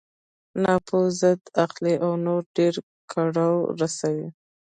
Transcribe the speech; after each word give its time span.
ناپوه 0.63 1.03
ضد 1.21 1.41
اخلي 1.65 1.93
او 2.05 2.11
نور 2.25 2.41
ډېر 2.57 2.73
کړاو 3.11 3.55
رسوي. 3.79 4.27